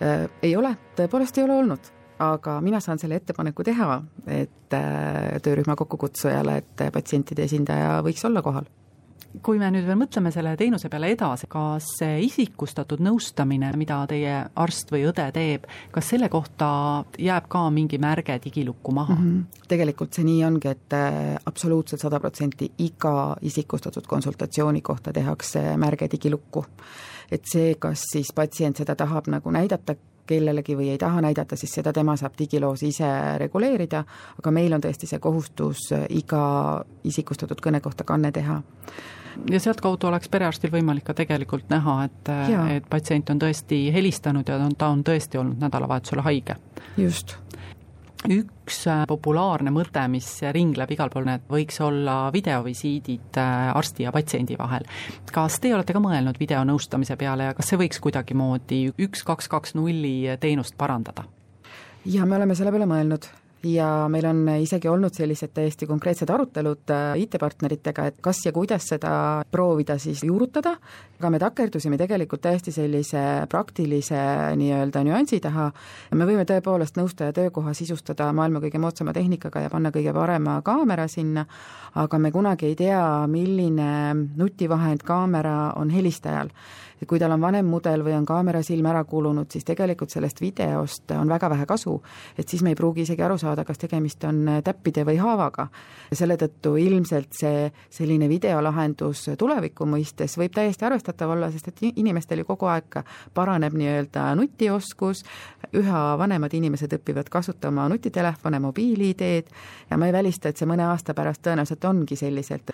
Äh,? 0.00 0.26
ei 0.42 0.56
ole, 0.56 0.76
tõepoolest 0.96 1.38
ei 1.38 1.46
ole 1.46 1.60
olnud. 1.62 1.92
Aga 2.24 2.54
mina 2.64 2.78
saan 2.80 2.96
selle 2.96 3.18
ettepaneku 3.20 3.64
teha, 3.64 3.98
et 4.32 4.72
äh, 4.72 5.36
töörühma 5.44 5.76
kokkukutsujale, 5.76 6.56
et 6.62 6.88
patsientide 6.92 7.44
esindaja 7.44 7.98
võiks 8.06 8.24
olla 8.24 8.40
kohal 8.44 8.64
kui 9.42 9.58
me 9.60 9.68
nüüd 9.72 9.86
veel 9.86 9.98
mõtleme 10.00 10.30
selle 10.34 10.54
teenuse 10.56 10.88
peale 10.92 11.10
edasi, 11.12 11.48
kas 11.50 11.88
see 11.98 12.20
isikustatud 12.26 13.02
nõustamine, 13.04 13.70
mida 13.78 13.98
teie 14.10 14.38
arst 14.56 14.92
või 14.92 15.04
õde 15.10 15.26
teeb, 15.34 15.66
kas 15.92 16.10
selle 16.12 16.28
kohta 16.32 16.68
jääb 17.20 17.48
ka 17.52 17.66
mingi 17.74 18.00
märge 18.02 18.38
digilukku 18.44 18.94
maha 18.96 19.14
mm? 19.14 19.26
-hmm. 19.26 19.68
tegelikult 19.68 20.16
see 20.16 20.24
nii 20.24 20.44
ongi, 20.48 20.72
et 20.72 20.96
äh, 20.96 21.36
absoluutselt 21.46 22.00
sada 22.00 22.20
protsenti 22.20 22.70
iga 22.78 23.36
isikustatud 23.42 24.06
konsultatsiooni 24.06 24.82
kohta 24.82 25.12
tehakse 25.12 25.76
märge 25.76 26.10
digilukku. 26.12 26.64
et 27.30 27.42
see, 27.52 27.74
kas 27.74 28.02
siis 28.12 28.32
patsient 28.32 28.76
seda 28.76 28.94
tahab 28.94 29.26
nagu 29.26 29.50
näidata 29.50 29.96
kellelegi 30.26 30.76
või 30.78 30.90
ei 30.94 30.98
taha 30.98 31.22
näidata, 31.24 31.56
siis 31.56 31.74
seda 31.78 31.92
tema 31.96 32.16
saab 32.16 32.36
digiloos 32.38 32.82
ise 32.86 33.10
reguleerida, 33.38 34.04
aga 34.40 34.54
meil 34.54 34.76
on 34.76 34.84
tõesti 34.84 35.08
see 35.10 35.22
kohustus 35.22 35.90
iga 36.08 36.42
isikustatud 37.04 37.60
kõne 37.62 37.80
kohta 37.80 38.04
kanne 38.04 38.32
teha. 38.32 38.60
Ja 39.50 39.60
sealtkaudu 39.60 40.08
oleks 40.08 40.30
perearstil 40.32 40.72
võimalik 40.72 41.04
ka 41.04 41.14
tegelikult 41.14 41.68
näha, 41.68 41.96
et, 42.08 42.30
et 42.78 42.86
patsient 42.88 43.30
on 43.30 43.42
tõesti 43.42 43.82
helistanud 43.92 44.48
ja 44.48 44.56
ta 44.78 44.88
on 44.88 45.04
tõesti 45.04 45.40
olnud 45.40 45.60
nädalavahetusel 45.60 46.24
haige. 46.24 46.56
just 46.96 47.36
üks 48.32 48.82
äh, 48.90 49.04
populaarne 49.08 49.72
mõte, 49.74 50.02
mis 50.12 50.28
ringleb 50.54 50.90
igal 50.94 51.10
pool, 51.12 51.26
need 51.28 51.46
võiks 51.50 51.80
olla 51.84 52.16
videovisiidid 52.34 53.40
äh, 53.42 53.70
arsti 53.76 54.06
ja 54.06 54.12
patsiendi 54.14 54.58
vahel. 54.58 54.86
kas 55.32 55.60
teie 55.60 55.76
olete 55.76 55.96
ka 55.96 56.02
mõelnud 56.02 56.38
videonõustamise 56.40 57.16
peale 57.20 57.50
ja 57.50 57.56
kas 57.56 57.72
see 57.72 57.80
võiks 57.80 58.02
kuidagimoodi 58.02 58.82
üks, 59.06 59.24
kaks, 59.26 59.50
kaks 59.52 59.76
nulli 59.78 60.36
teenust 60.40 60.76
parandada? 60.78 61.26
ja 62.06 62.26
me 62.26 62.36
oleme 62.36 62.54
selle 62.54 62.70
peale 62.74 62.86
mõelnud 62.90 63.30
ja 63.64 64.08
meil 64.12 64.26
on 64.28 64.42
isegi 64.60 64.88
olnud 64.88 65.14
sellised 65.16 65.52
täiesti 65.54 65.86
konkreetsed 65.88 66.30
arutelud 66.30 66.92
äh, 66.92 67.16
IT-partneritega, 67.22 68.06
et 68.10 68.20
kas 68.22 68.44
ja 68.46 68.52
kuidas 68.52 68.88
seda 68.92 69.42
proovida 69.50 69.98
siis 69.98 70.22
juurutada, 70.24 70.76
aga 71.18 71.30
me 71.32 71.40
takerdusime 71.40 71.98
tegelikult 71.98 72.44
täiesti 72.44 72.74
sellise 72.74 73.22
praktilise 73.50 74.20
nii-öelda 74.60 75.02
nüansi 75.06 75.40
taha, 75.42 75.70
me 76.14 76.28
võime 76.28 76.46
tõepoolest 76.48 77.00
nõustaja 77.00 77.34
töökoha 77.36 77.74
sisustada 77.74 78.28
maailma 78.36 78.60
kõige 78.64 78.80
moodsama 78.82 79.16
tehnikaga 79.16 79.66
ja 79.66 79.72
panna 79.72 79.92
kõige 79.94 80.14
parema 80.14 80.60
kaamera 80.66 81.08
sinna, 81.08 81.46
aga 81.94 82.18
me 82.18 82.32
kunagi 82.32 82.70
ei 82.70 82.78
tea, 82.78 83.04
milline 83.30 83.92
nutivahend 84.36 85.06
kaamera 85.06 85.72
on 85.80 85.90
helistajal 85.90 86.52
et 87.02 87.08
kui 87.08 87.18
tal 87.20 87.32
on 87.34 87.40
vanem 87.40 87.66
mudel 87.68 88.02
või 88.04 88.14
on 88.16 88.24
kaamera 88.26 88.62
silm 88.64 88.86
ära 88.90 89.02
kulunud, 89.04 89.50
siis 89.52 89.64
tegelikult 89.68 90.12
sellest 90.12 90.40
videost 90.40 91.10
on 91.16 91.28
väga 91.28 91.50
vähe 91.50 91.66
kasu. 91.66 92.00
et 92.38 92.48
siis 92.48 92.62
me 92.62 92.70
ei 92.70 92.74
pruugi 92.74 93.02
isegi 93.02 93.22
aru 93.22 93.38
saada, 93.38 93.64
kas 93.64 93.78
tegemist 93.78 94.24
on 94.24 94.44
täppide 94.64 95.04
või 95.04 95.18
haavaga. 95.20 95.68
selle 96.12 96.36
tõttu 96.36 96.76
ilmselt 96.80 97.32
see 97.32 97.70
selline 97.90 98.28
videolahendus 98.28 99.30
tuleviku 99.38 99.86
mõistes 99.86 100.38
võib 100.38 100.54
täiesti 100.54 100.84
arvestatav 100.84 101.30
olla, 101.30 101.50
sest 101.50 101.68
et 101.68 101.82
inimestel 101.96 102.38
ju 102.38 102.44
kogu 102.44 102.66
aeg 102.66 103.00
paraneb 103.34 103.74
nii-öelda 103.74 104.34
nutioskus, 104.34 105.24
üha 105.74 106.02
vanemad 106.18 106.54
inimesed 106.54 106.92
õpivad 106.92 107.28
kasutama 107.28 107.88
nutitelefone, 107.88 108.58
mobiil-ID-d 108.58 109.50
ja 109.90 109.96
ma 109.98 110.06
ei 110.06 110.12
välista, 110.12 110.48
et 110.48 110.56
see 110.56 110.68
mõne 110.68 110.86
aasta 110.86 111.14
pärast 111.14 111.42
tõenäoliselt 111.42 111.84
ongi 111.84 112.16
selliselt 112.16 112.70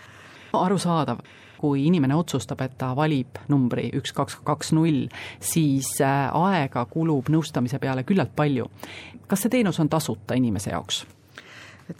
arusaadav 0.52 1.22
kui 1.62 1.86
inimene 1.86 2.16
otsustab, 2.18 2.60
et 2.64 2.74
ta 2.78 2.90
valib 2.98 3.38
numbri 3.52 3.86
üks, 3.94 4.10
kaks, 4.16 4.40
kaks, 4.46 4.72
null, 4.74 5.06
siis 5.38 5.94
äh, 6.02 6.28
aega 6.34 6.84
kulub 6.90 7.30
nõustamise 7.30 7.78
peale 7.82 8.02
küllalt 8.08 8.34
palju. 8.36 8.66
kas 9.30 9.46
see 9.46 9.52
teenus 9.54 9.78
on 9.80 9.88
tasuta 9.88 10.34
inimese 10.36 10.74
jaoks? 10.74 11.04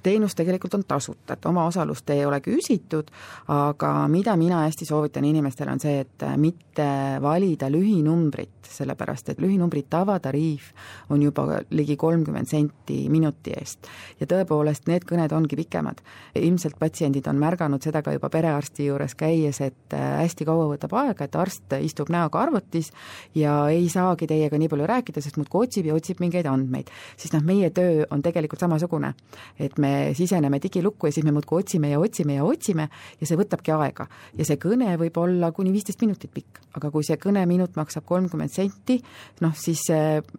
Teenus 0.03 0.35
tegelikult 0.35 0.75
on 0.75 0.85
tasuta, 0.89 1.33
et 1.35 1.47
omaosalust 1.47 2.11
ei 2.11 2.25
ole 2.27 2.41
küsitud, 2.41 3.11
aga 3.49 3.93
mida 4.09 4.37
mina 4.37 4.63
hästi 4.67 4.87
soovitan 4.87 5.25
inimestele, 5.25 5.73
on 5.73 5.81
see, 5.81 6.01
et 6.05 6.27
mitte 6.37 6.87
valida 7.23 7.71
lühinumbrit, 7.71 8.71
sellepärast 8.73 9.33
et 9.33 9.41
lühinumbri 9.43 9.85
tavatariif 9.91 10.71
on 11.11 11.23
juba 11.23 11.61
ligi 11.71 11.97
kolmkümmend 11.97 12.49
senti 12.49 13.09
minuti 13.13 13.53
eest. 13.57 13.89
ja 14.21 14.27
tõepoolest, 14.27 14.89
need 14.89 15.05
kõned 15.09 15.33
ongi 15.33 15.57
pikemad. 15.57 16.01
ilmselt 16.35 16.79
patsiendid 16.79 17.27
on 17.27 17.39
märganud 17.39 17.83
seda 17.83 18.03
ka 18.03 18.13
juba 18.13 18.31
perearsti 18.31 18.87
juures 18.87 19.15
käies, 19.15 19.61
et 19.61 19.97
hästi 19.97 20.45
kaua 20.45 20.69
võtab 20.75 20.95
aega, 21.03 21.25
et 21.25 21.37
arst 21.37 21.77
istub 21.81 22.11
näoga 22.11 22.41
arvutis 22.41 22.93
ja 23.35 23.69
ei 23.69 23.89
saagi 23.89 24.27
teiega 24.27 24.59
nii 24.59 24.69
palju 24.69 24.87
rääkida, 24.87 25.21
sest 25.21 25.37
muudkui 25.37 25.67
otsib 25.67 25.87
ja 25.87 25.95
otsib 25.95 26.21
mingeid 26.21 26.47
andmeid. 26.47 26.91
siis 27.17 27.33
noh, 27.33 27.43
meie 27.43 27.71
töö 27.71 28.07
on 28.11 28.23
tegelikult 28.23 28.61
samasugune, 28.61 29.15
et 29.59 29.72
me 29.79 30.13
siseneme 30.19 30.61
digilukku 30.63 31.09
ja 31.09 31.13
siis 31.13 31.27
me 31.27 31.33
muudkui 31.33 31.63
otsime 31.63 31.91
ja 31.91 32.01
otsime 32.01 32.37
ja 32.39 32.45
otsime 32.45 32.89
ja 33.21 33.29
see 33.29 33.39
võtabki 33.39 33.75
aega. 33.77 34.07
ja 34.39 34.45
see 34.45 34.59
kõne 34.61 34.97
võib 35.01 35.19
olla 35.23 35.53
kuni 35.53 35.73
viisteist 35.73 36.01
minutit 36.05 36.33
pikk, 36.35 36.63
aga 36.77 36.91
kui 36.91 37.05
see 37.07 37.19
kõneminut 37.21 37.77
maksab 37.77 38.05
kolmkümmend 38.09 38.53
senti, 38.53 38.99
noh 39.41 39.55
siis 39.57 39.85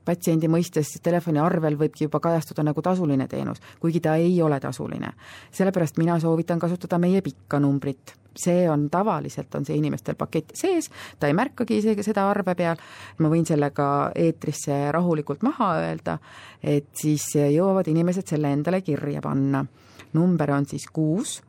patsiendi 0.05 0.49
mõistes 0.51 0.95
telefoniarvel 1.03 1.77
võibki 1.79 2.07
juba 2.07 2.19
kajastuda 2.23 2.63
nagu 2.63 2.81
tasuline 2.81 3.27
teenus, 3.27 3.61
kuigi 3.79 4.03
ta 4.03 4.15
ei 4.15 4.41
ole 4.41 4.59
tasuline. 4.59 5.13
sellepärast 5.51 5.97
mina 5.97 6.19
soovitan 6.19 6.59
kasutada 6.59 6.99
meie 6.99 7.21
pikka 7.21 7.59
numbrit 7.59 8.17
see 8.35 8.69
on 8.69 8.89
tavaliselt, 8.89 9.55
on 9.55 9.65
see 9.65 9.77
inimestel 9.77 10.15
pakett 10.17 10.53
sees, 10.57 10.89
ta 11.19 11.29
ei 11.29 11.35
märkagi 11.37 11.77
isegi 11.77 12.05
seda 12.05 12.25
arve 12.29 12.55
peal, 12.57 12.79
ma 13.21 13.31
võin 13.31 13.45
selle 13.47 13.69
ka 13.75 13.87
eetrisse 14.15 14.79
rahulikult 14.93 15.45
maha 15.45 15.69
öelda, 15.83 16.17
et 16.63 16.89
siis 16.97 17.27
jõuavad 17.35 17.89
inimesed 17.91 18.27
selle 18.33 18.53
endale 18.53 18.81
kirja 18.85 19.21
panna. 19.23 19.65
number 20.13 20.51
on 20.51 20.65
siis 20.65 20.85
kuus, 20.93 21.41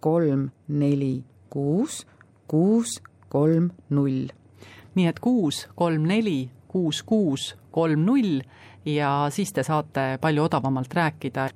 kolm, 0.00 0.50
neli, 0.68 1.24
kuus, 1.50 2.06
kuus, 2.48 2.98
kolm, 3.28 3.70
null. 3.90 4.28
nii 4.94 5.06
et 5.06 5.20
kuus, 5.20 5.68
kolm, 5.74 6.02
neli, 6.10 6.50
kuus 6.68 7.02
kuus 7.02 7.54
kolm 7.70 8.04
null 8.06 8.40
ja 8.84 9.26
siis 9.30 9.52
te 9.52 9.62
saate 9.62 10.18
palju 10.20 10.44
odavamalt 10.44 10.94
rääkida. 10.94 11.48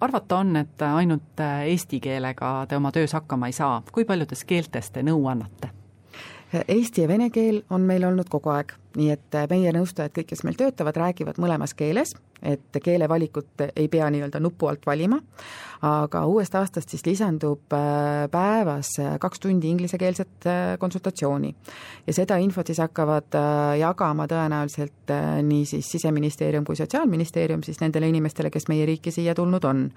arvata 0.00 0.38
on, 0.38 0.56
et 0.56 0.82
ainult 0.82 1.40
eesti 1.66 2.00
keelega 2.00 2.66
te 2.68 2.76
oma 2.76 2.92
töös 2.92 3.12
hakkama 3.12 3.46
ei 3.46 3.52
saa, 3.52 3.82
kui 3.92 4.04
paljudes 4.04 4.44
keeltes 4.44 4.90
te 4.90 5.02
nõu 5.02 5.26
annate? 5.26 5.81
Eesti 6.68 7.06
ja 7.06 7.08
vene 7.08 7.30
keel 7.32 7.62
on 7.72 7.86
meil 7.88 8.04
olnud 8.04 8.28
kogu 8.28 8.50
aeg, 8.52 8.74
nii 8.98 9.08
et 9.14 9.36
meie 9.48 9.72
nõustajad, 9.72 10.12
kõik, 10.12 10.28
kes 10.32 10.42
meil 10.44 10.58
töötavad, 10.58 10.98
räägivad 11.00 11.38
mõlemas 11.40 11.72
keeles, 11.76 12.12
et 12.42 12.78
keelevalikut 12.84 13.64
ei 13.76 13.86
pea 13.88 14.10
nii-öelda 14.12 14.40
nupu 14.42 14.68
alt 14.68 14.84
valima, 14.86 15.16
aga 15.86 16.24
uuest 16.28 16.54
aastast 16.58 16.92
siis 16.92 17.06
lisandub 17.06 17.72
äh, 17.72 18.26
päevas 18.30 18.92
kaks 19.22 19.40
tundi 19.40 19.70
inglisekeelset 19.70 20.46
äh, 20.50 20.60
konsultatsiooni. 20.78 21.54
ja 22.06 22.12
seda 22.12 22.36
infot 22.36 22.66
siis 22.66 22.82
hakkavad 22.82 23.38
äh, 23.38 23.78
jagama 23.80 24.26
tõenäoliselt 24.28 25.14
nii 25.48 25.64
siis 25.66 25.90
Siseministeerium 25.96 26.64
kui 26.64 26.76
Sotsiaalministeerium 26.76 27.62
siis 27.62 27.80
nendele 27.80 28.08
inimestele, 28.12 28.50
kes 28.50 28.68
meie 28.68 28.86
riiki 28.86 29.10
siia 29.10 29.34
tulnud 29.34 29.64
on. 29.64 29.90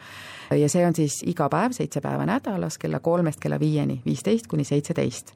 ja 0.51 0.69
see 0.69 0.85
on 0.85 0.95
siis 0.95 1.23
iga 1.25 1.49
päev, 1.49 1.75
seitse 1.75 2.01
päeva 2.01 2.25
nädalas, 2.29 2.77
kella 2.77 2.99
kolmest 2.99 3.43
kella 3.43 3.59
viieni, 3.59 4.01
viisteist 4.05 4.47
kuni 4.47 4.63
seitseteist 4.63 5.35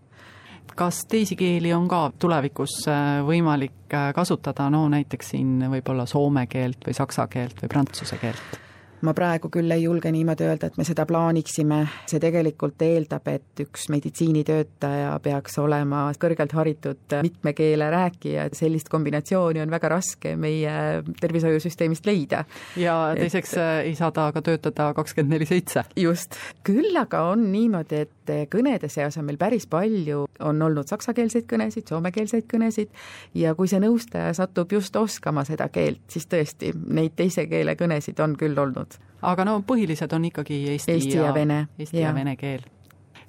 kas 0.76 1.04
teisi 1.10 1.36
keeli 1.36 1.74
on 1.74 1.88
ka 1.88 2.12
tulevikus 2.20 2.82
äh, 2.88 3.20
võimalik 3.26 3.94
äh, 3.94 4.10
kasutada, 4.16 4.70
no 4.70 4.88
näiteks 4.90 5.36
siin 5.36 5.60
võib-olla 5.72 6.06
soome 6.10 6.48
keelt 6.48 6.86
või 6.88 6.98
saksa 6.98 7.28
keelt 7.28 7.62
või 7.64 7.72
prantsuse 7.76 8.18
keelt? 8.22 8.69
Ma 9.06 9.14
praegu 9.16 9.50
küll 9.54 9.72
ei 9.72 9.84
julge 9.84 10.12
niimoodi 10.12 10.46
öelda, 10.48 10.70
et 10.70 10.78
me 10.80 10.86
seda 10.88 11.06
plaaniksime, 11.10 11.80
see 12.10 12.20
tegelikult 12.22 12.82
eeldab, 12.84 13.28
et 13.32 13.64
üks 13.64 13.88
meditsiinitöötaja 13.94 15.14
peaks 15.24 15.58
olema 15.62 16.08
kõrgelt 16.20 16.54
haritud 16.58 17.18
mitme 17.24 17.54
keele 17.58 17.90
rääkija, 17.94 18.50
et 18.50 18.60
sellist 18.60 18.90
kombinatsiooni 18.92 19.64
on 19.64 19.72
väga 19.72 19.94
raske 19.96 20.36
meie 20.40 20.74
tervishoiusüsteemist 21.22 22.10
leida. 22.10 22.44
ja 22.78 22.98
teiseks 23.18 23.54
et, 23.54 23.60
äh, 23.64 23.74
ei 23.92 23.96
saa 23.96 24.12
ta 24.12 24.30
ka 24.36 24.42
töötada 24.42 24.92
kakskümmend 24.98 25.38
neli 25.38 25.48
seitse. 25.50 25.84
just, 25.96 26.36
küll 26.64 26.96
aga 27.00 27.24
on 27.32 27.52
niimoodi, 27.52 28.06
et 28.06 28.50
kõnede 28.52 28.90
seas 28.92 29.18
on 29.18 29.26
meil 29.26 29.40
päris 29.42 29.66
palju, 29.70 30.26
on 30.46 30.62
olnud 30.62 30.88
saksakeelseid 30.92 31.48
kõnesid, 31.50 31.88
soomekeelseid 31.90 32.46
kõnesid 32.52 32.92
ja 33.34 33.56
kui 33.56 33.68
see 33.68 33.82
nõustaja 33.82 34.34
satub 34.38 34.72
just 34.72 34.96
oskama 34.96 35.46
seda 35.48 35.70
keelt, 35.74 36.04
siis 36.12 36.28
tõesti, 36.30 36.74
neid 36.88 37.16
teise 37.16 37.48
keele 37.50 37.76
kõnesid 37.80 38.20
on 38.24 38.36
küll 38.40 38.58
olnud 38.60 38.89
olnud. 38.96 39.22
aga 39.22 39.46
no 39.46 39.60
põhilised 39.68 40.14
on 40.16 40.26
ikkagi 40.30 40.60
eesti, 40.74 40.92
eesti 40.92 41.18
ja, 41.18 41.30
ja 41.30 41.34
vene. 41.34 41.68
Eesti 41.78 42.00
ja, 42.00 42.10
ja 42.10 42.16
vene 42.16 42.36
keel. 42.40 42.66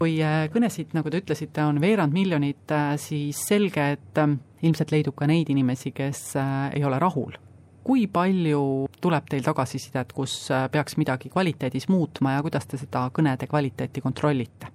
kui 0.00 0.16
äh, 0.24 0.46
kõnesid, 0.48 0.94
nagu 0.96 1.10
te 1.10 1.20
ütlesite, 1.20 1.64
on 1.68 1.80
veerand 1.80 2.12
miljonit, 2.12 2.64
äh, 2.72 2.94
siis 2.96 3.36
selge, 3.50 3.90
et 3.98 4.18
äh, 4.18 4.36
ilmselt 4.62 4.92
leidub 4.92 5.14
ka 5.14 5.28
neid 5.28 5.50
inimesi, 5.50 5.92
kes 5.92 6.34
ei 6.74 6.84
ole 6.84 6.98
rahul 6.98 7.36
kui 7.84 8.04
palju 8.12 8.88
tuleb 9.00 9.24
teil 9.32 9.42
tagasisidet, 9.42 10.12
kus 10.12 10.34
peaks 10.70 10.98
midagi 11.00 11.30
kvaliteedis 11.32 11.88
muutma 11.88 12.34
ja 12.34 12.42
kuidas 12.44 12.68
te 12.68 12.76
seda 12.76 13.06
kõnede 13.10 13.48
kvaliteeti 13.48 14.02
kontrollite? 14.04 14.68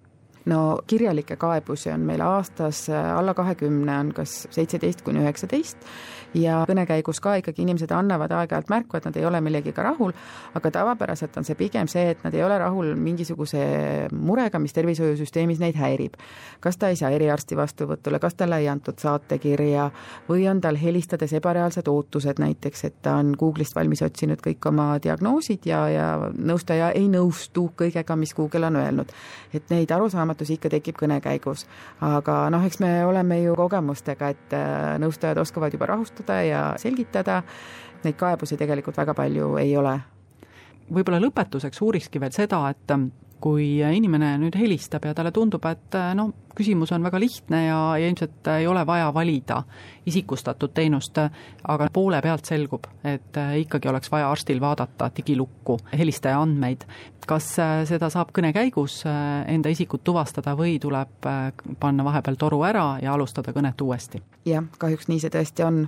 No 0.46 0.80
kirjalikke 0.88 1.36
kaebusi 1.42 1.92
on 1.94 2.06
meil 2.06 2.22
aastas 2.22 2.86
alla 2.90 3.34
kahekümne, 3.34 4.00
on 4.00 4.14
kas 4.14 4.46
seitseteist 4.52 5.02
kuni 5.06 5.24
üheksateist 5.24 5.88
ja 6.36 6.60
kõne 6.68 6.86
käigus 6.88 7.20
ka 7.24 7.36
ikkagi 7.40 7.64
inimesed 7.64 7.92
annavad 7.96 8.34
aeg-ajalt 8.36 8.70
märku, 8.72 8.98
et 8.98 9.08
nad 9.08 9.16
ei 9.18 9.26
ole 9.26 9.40
millegiga 9.44 9.84
rahul, 9.86 10.12
aga 10.58 10.72
tavapäraselt 10.72 11.38
on 11.40 11.48
see 11.48 11.58
pigem 11.60 11.88
see, 11.92 12.10
et 12.12 12.24
nad 12.26 12.36
ei 12.36 12.44
ole 12.44 12.58
rahul 12.60 12.92
mingisuguse 13.00 13.62
murega, 14.12 14.60
mis 14.60 14.76
tervishoiusüsteemis 14.76 15.62
neid 15.64 15.80
häirib. 15.80 16.20
kas 16.60 16.78
ta 16.78 16.90
ei 16.90 16.96
saa 16.96 17.10
eriarsti 17.16 17.58
vastuvõtule, 17.58 18.20
kas 18.20 18.36
talle 18.36 18.58
ei 18.60 18.68
antud 18.70 19.00
saatekirja 19.00 19.90
või 20.30 20.48
on 20.50 20.62
tal 20.62 20.76
helistades 20.82 21.34
ebareaalsed 21.34 21.88
ootused 21.88 22.40
näiteks, 22.42 22.84
et 22.84 23.02
ta 23.02 23.16
on 23.22 23.34
Google'ist 23.40 23.76
valmis 23.76 24.02
otsinud 24.02 24.42
kõik 24.44 24.68
oma 24.68 24.96
diagnoosid 25.04 25.66
ja, 25.66 25.86
ja 25.90 26.08
nõustaja 26.36 26.92
ei 26.92 27.08
nõustu 27.12 27.70
kõigega, 27.78 28.16
mis 28.16 28.34
Google 28.36 28.68
on 28.68 28.76
öelnud. 28.76 29.12
et 29.54 29.70
neid 29.70 29.92
arusaamatusi 29.92 30.35
ikka 30.42 30.70
tekib 30.70 30.98
kõne 31.00 31.20
käigus. 31.22 31.66
aga 32.02 32.50
noh, 32.50 32.66
eks 32.66 32.80
me 32.80 33.06
oleme 33.06 33.42
ju 33.42 33.56
kogemustega, 33.56 34.30
et 34.30 34.54
äh, 34.54 34.96
nõustajad 35.00 35.38
oskavad 35.42 35.74
juba 35.74 35.86
rahustada, 35.94 36.42
ja 36.44 36.64
selgitada. 36.78 37.44
Neid 38.04 38.18
kaebusi 38.20 38.58
tegelikult 38.58 38.98
väga 38.98 39.14
palju 39.14 39.56
ei 39.58 39.78
ole. 39.78 40.00
võib-olla 40.94 41.20
lõpetuseks 41.20 41.82
uurikski 41.82 42.20
veel 42.22 42.32
seda, 42.32 42.62
et 42.70 42.92
kui 43.44 43.80
inimene 43.84 44.36
nüüd 44.42 44.56
helistab 44.58 45.06
ja 45.06 45.14
talle 45.18 45.32
tundub, 45.36 45.66
et 45.70 45.98
noh, 46.18 46.34
küsimus 46.56 46.92
on 46.96 47.04
väga 47.04 47.20
lihtne 47.20 47.66
ja, 47.66 47.80
ja 48.00 48.08
ilmselt 48.08 48.48
ei 48.56 48.68
ole 48.68 48.86
vaja 48.88 49.12
valida 49.14 49.62
isikustatud 50.06 50.74
teenust, 50.76 51.18
aga 51.68 51.90
poole 51.94 52.22
pealt 52.22 52.46
selgub, 52.48 52.88
et 53.04 53.38
ikkagi 53.62 53.90
oleks 53.90 54.12
vaja 54.14 54.30
arstil 54.32 54.62
vaadata 54.62 55.10
digilukku 55.18 55.80
helistaja 55.98 56.42
andmeid. 56.42 56.86
kas 57.26 57.48
seda 57.90 58.06
saab 58.14 58.30
kõne 58.38 58.52
käigus 58.54 59.00
enda 59.50 59.70
isikut 59.74 60.04
tuvastada 60.06 60.54
või 60.54 60.76
tuleb 60.78 61.26
panna 61.82 62.04
vahepeal 62.06 62.38
toru 62.38 62.60
ära 62.62 63.00
ja 63.02 63.14
alustada 63.14 63.54
kõnet 63.54 63.82
uuesti? 63.82 64.22
jah, 64.46 64.64
kahjuks 64.78 65.10
nii 65.10 65.24
see 65.24 65.34
tõesti 65.34 65.66
on. 65.66 65.88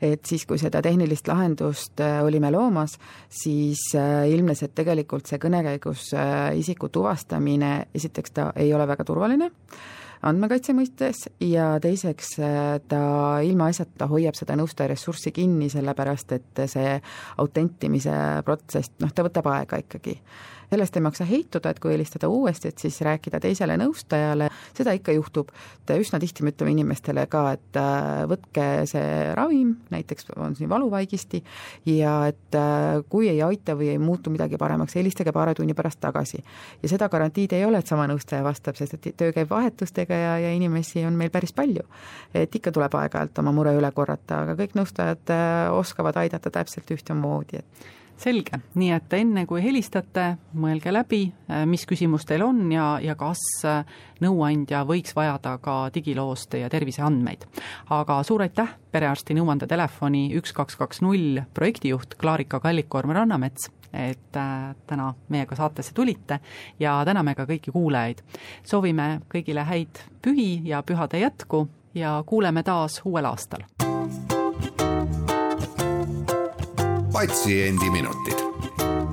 et 0.00 0.24
siis, 0.24 0.46
kui 0.46 0.58
seda 0.62 0.82
tehnilist 0.82 1.28
lahendust 1.28 2.00
olime 2.22 2.50
loomas, 2.54 2.98
siis 3.28 3.82
ilmnes, 4.30 4.62
et 4.62 4.74
tegelikult 4.74 5.26
see 5.26 5.42
kõne 5.42 5.64
käigus 5.66 6.12
isiku 6.54 6.85
tuvastamine, 6.92 7.86
esiteks 7.94 8.30
ta 8.30 8.50
ei 8.56 8.74
ole 8.74 8.86
väga 8.88 9.04
turvaline, 9.04 9.50
andmekaitse 10.26 10.74
mõistes 10.76 11.26
ja 11.42 11.76
teiseks 11.82 12.36
äh, 12.42 12.58
ta 12.88 13.00
ilmaasjata 13.46 14.08
hoiab 14.10 14.38
seda 14.38 14.56
nõustaja 14.58 14.92
ressurssi 14.92 15.32
kinni, 15.36 15.70
sellepärast 15.72 16.36
et 16.36 16.66
see 16.72 16.98
autentimise 17.42 18.16
protsess, 18.46 18.94
noh, 19.02 19.14
ta 19.14 19.26
võtab 19.26 19.50
aega 19.54 19.80
ikkagi 19.84 20.18
sellest 20.70 20.96
ei 20.96 21.02
maksa 21.02 21.24
heituda, 21.24 21.70
et 21.70 21.80
kui 21.80 21.92
helistada 21.92 22.28
uuesti, 22.28 22.68
et 22.68 22.82
siis 22.82 22.98
rääkida 23.06 23.40
teisele 23.42 23.76
nõustajale, 23.78 24.48
seda 24.76 24.94
ikka 24.96 25.14
juhtub. 25.14 25.50
üsna 25.96 26.18
tihti 26.20 26.42
me 26.42 26.50
ütleme 26.50 26.72
inimestele 26.74 27.26
ka, 27.30 27.52
et 27.56 27.78
äh, 27.78 28.24
võtke 28.28 28.66
see 28.90 29.34
ravim, 29.34 29.76
näiteks 29.90 30.32
on 30.36 30.56
siin 30.56 30.68
valuvaigisti, 30.68 31.42
ja 31.86 32.26
et 32.32 32.58
äh, 32.58 33.02
kui 33.08 33.28
ei 33.28 33.42
aita 33.42 33.76
või 33.78 33.92
ei 33.94 33.98
muutu 33.98 34.30
midagi 34.30 34.58
paremaks, 34.58 34.96
helistage 34.98 35.32
paari 35.32 35.54
tunni 35.54 35.74
pärast 35.74 36.00
tagasi. 36.00 36.42
ja 36.82 36.88
seda 36.88 37.08
garantiid 37.08 37.52
ei 37.52 37.64
ole, 37.64 37.78
et 37.78 37.86
sama 37.86 38.06
nõustaja 38.10 38.42
vastab, 38.44 38.76
sest 38.76 38.94
et 38.94 39.12
töö 39.16 39.32
käib 39.32 39.50
vahetustega 39.50 40.15
ja, 40.16 40.38
ja 40.42 40.54
inimesi 40.56 41.04
on 41.06 41.18
meil 41.18 41.30
päris 41.30 41.52
palju. 41.56 41.84
et 42.34 42.54
ikka 42.54 42.72
tuleb 42.72 42.94
aeg-ajalt 42.94 43.38
oma 43.42 43.52
mure 43.52 43.74
üle 43.76 43.90
korrata, 43.92 44.42
aga 44.44 44.56
kõik 44.58 44.74
nõustajad 44.78 45.34
äh, 45.34 45.68
oskavad 45.72 46.16
aidata 46.22 46.50
täpselt 46.50 46.90
ühtemoodi, 46.90 47.62
et 47.62 47.86
selge, 48.20 48.60
nii 48.76 48.90
et 48.96 49.14
enne 49.18 49.44
kui 49.48 49.60
helistate, 49.64 50.26
mõelge 50.56 50.92
läbi, 50.94 51.22
äh, 51.50 51.64
mis 51.68 51.84
küsimus 51.88 52.26
teil 52.28 52.44
on 52.46 52.64
ja, 52.72 52.96
ja 53.02 53.16
kas 53.18 53.42
äh, 53.68 53.98
nõuandja 54.24 54.82
võiks 54.88 55.14
vajada 55.16 55.56
ka 55.62 55.76
digiloost 55.94 56.50
teie 56.54 56.68
terviseandmeid. 56.72 57.46
aga 57.90 58.20
suur 58.26 58.46
aitäh, 58.46 58.72
perearsti 58.92 59.36
nõuandetelefoni 59.36 60.30
üks 60.40 60.56
kaks 60.56 60.78
kaks 60.80 61.02
null 61.04 61.42
projektijuht 61.54 62.16
Klaarika 62.20 62.60
Kallik-Koorma-Rannamets, 62.64 63.70
et 63.96 64.36
äh, 64.36 64.74
täna 64.86 65.14
meiega 65.28 65.56
saatesse 65.56 65.94
tulite 65.94 66.40
ja 66.80 66.98
täname 67.04 67.34
ka 67.34 67.44
kõiki 67.48 67.72
kuulajaid. 67.72 68.22
soovime 68.64 69.20
kõigile 69.34 69.64
häid 69.64 70.04
pühi 70.22 70.60
ja 70.64 70.82
pühade 70.82 71.20
jätku 71.20 71.68
ja 71.94 72.22
kuuleme 72.26 72.62
taas 72.62 73.00
uuel 73.04 73.24
aastal 73.24 73.66
patsiendiminutid. 77.16 78.36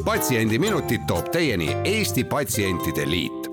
patsiendiminutid 0.06 1.02
toob 1.08 1.32
teieni 1.32 1.70
Eesti 1.84 2.24
Patsientide 2.24 3.10
Liit 3.10 3.53